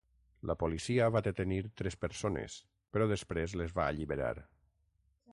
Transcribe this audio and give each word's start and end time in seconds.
La 0.51 0.53
policia 0.61 1.09
va 1.15 1.21
detenir 1.25 1.59
tres 1.81 1.97
persones, 2.05 2.55
però 2.97 3.07
després 3.11 3.53
les 3.63 3.75
va 3.81 3.85
alliberar. 3.91 4.33